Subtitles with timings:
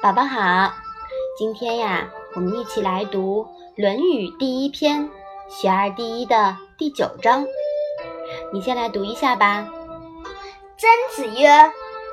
[0.00, 0.72] 宝宝好，
[1.36, 3.44] 今天呀，我们一起来读
[3.82, 5.00] 《论语》第一篇
[5.50, 7.44] 《学而第一》的第九章。
[8.52, 9.66] 你先来读一下吧。
[10.76, 11.48] 曾子曰：“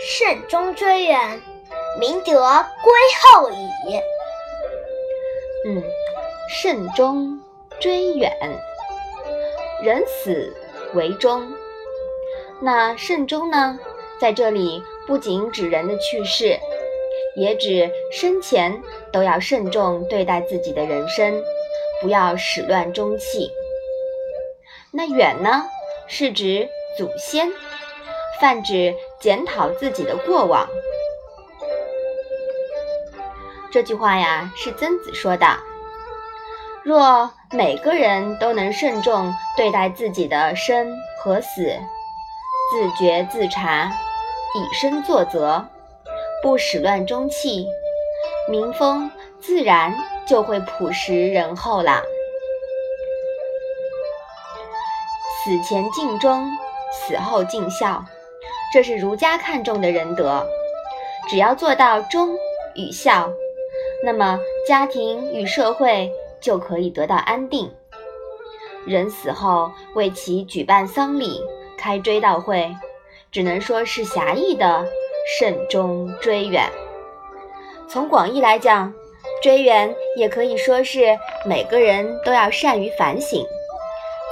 [0.00, 1.42] 慎终追远，
[2.00, 4.00] 明德归后矣。”
[5.68, 5.82] 嗯，
[6.48, 7.38] 慎终
[7.78, 8.32] 追远，
[9.82, 10.50] 人死
[10.94, 11.46] 为终。
[12.62, 13.78] 那慎终呢，
[14.18, 16.58] 在这里不仅指人的去世。
[17.36, 18.82] 也指生前
[19.12, 21.42] 都要慎重对待自己的人生，
[22.00, 23.50] 不要始乱终弃。
[24.90, 25.64] 那远呢，
[26.08, 27.52] 是指祖先，
[28.40, 30.66] 泛指检讨自己的过往。
[33.70, 35.46] 这句话呀，是曾子说的。
[36.82, 41.76] 若每个人都能慎重对待自己的生和死，
[42.70, 43.92] 自觉自察，
[44.54, 45.68] 以身作则。
[46.42, 47.66] 不始乱终弃，
[48.48, 49.94] 民风自然
[50.26, 52.02] 就会朴实仁厚了。
[55.44, 56.48] 死前尽忠，
[56.92, 58.04] 死后尽孝，
[58.72, 60.46] 这是儒家看重的仁德。
[61.28, 62.36] 只要做到忠
[62.74, 63.30] 与孝，
[64.04, 64.38] 那么
[64.68, 67.72] 家庭与社会就可以得到安定。
[68.86, 71.40] 人死后为其举办丧礼、
[71.76, 72.72] 开追悼会，
[73.32, 74.86] 只能说是狭义的。
[75.26, 76.70] 慎终追远，
[77.88, 78.94] 从广义来讲，
[79.42, 83.44] 追远也可以说是每个人都要善于反省，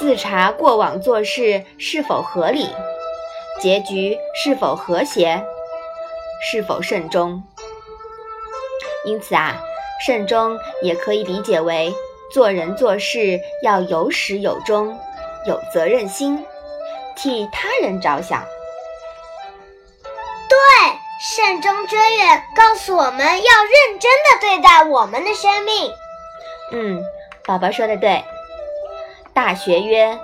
[0.00, 2.66] 自查过往做事是否合理，
[3.60, 5.40] 结局是否和谐，
[6.42, 7.40] 是否慎终。
[9.04, 9.62] 因此啊，
[10.04, 11.94] 慎终也可以理解为
[12.32, 14.98] 做人做事要有始有终，
[15.46, 16.44] 有责任心，
[17.14, 18.44] 替他人着想。
[20.50, 25.90] 对慎终追远，告诉我们要认真的对待我们的生命。
[26.72, 27.02] 嗯，
[27.46, 28.22] 宝宝说的对。
[29.32, 30.18] 大学曰：“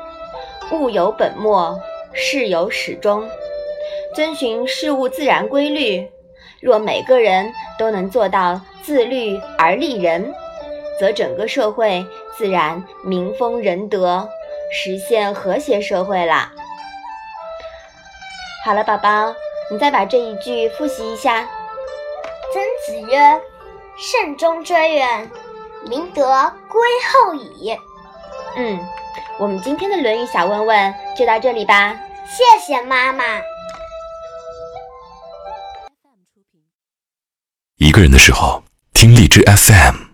[0.72, 1.80] 物有本末，
[2.12, 3.26] 事有始终。”
[4.14, 6.10] 遵循事物自然规律。
[6.60, 10.34] 若每个人都能做到自律而立人，
[10.98, 12.04] 则整个社会
[12.36, 14.28] 自然民风仁德，
[14.72, 16.50] 实现和谐社会啦。
[18.64, 19.34] 好了，宝宝。
[19.70, 21.48] 你再把这一句复习一下。
[22.52, 23.40] 曾子曰
[23.98, 25.30] ：“慎终追远，
[25.88, 27.76] 明德归后矣。”
[28.56, 28.78] 嗯，
[29.38, 31.98] 我们今天的《论语》小问问就到这里吧。
[32.26, 33.24] 谢谢妈妈。
[37.76, 38.62] 一个人的时候，
[38.94, 40.05] 听荔枝 FM。